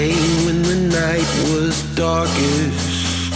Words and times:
came 0.00 0.46
when 0.46 0.62
the 0.62 0.80
night 1.02 1.30
was 1.52 1.74
darkest, 1.94 3.32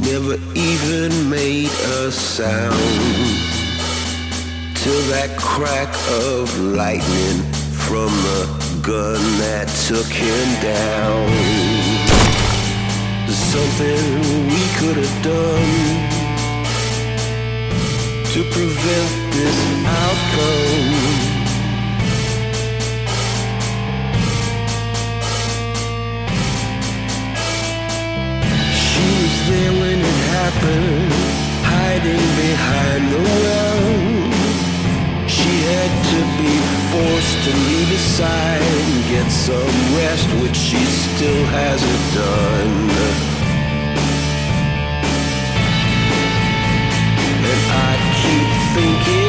never 0.00 0.34
even 0.70 1.10
made 1.30 1.70
a 2.00 2.10
sound. 2.10 3.36
Till 4.82 5.02
that 5.14 5.30
crack 5.38 5.92
of 6.30 6.44
lightning 6.80 7.38
from 7.86 8.10
the 8.28 8.42
gun 8.82 9.20
that 9.44 9.68
took 9.86 10.10
him 10.26 10.46
down. 10.74 11.28
Something 13.54 14.02
we 14.54 14.64
could 14.78 14.98
have 15.04 15.16
done 15.22 15.70
to 18.32 18.40
prevent 18.56 19.12
this 19.36 19.58
outcome. 20.02 21.37
she 40.68 40.76
still 40.84 41.46
hasn't 41.46 42.14
done. 42.14 42.90
And 47.50 47.62
I 47.72 47.94
keep 48.20 48.74
thinking. 48.74 49.27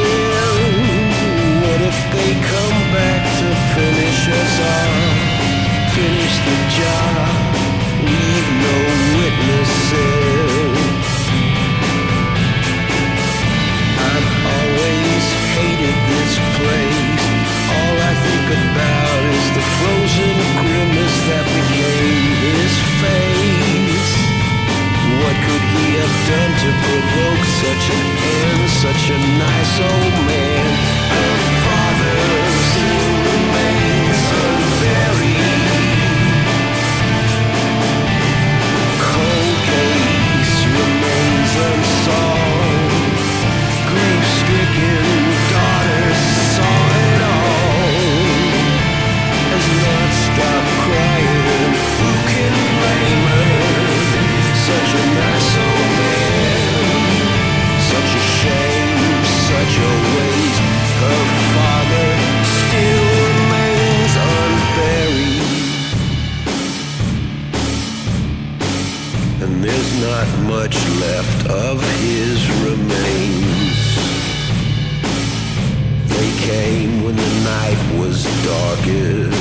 when 77.10 77.16
the 77.16 77.44
night 77.44 77.98
was 77.98 78.22
darkest. 78.44 79.40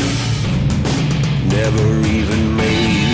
Never 1.51 2.01
even 2.07 2.57
made 2.57 3.08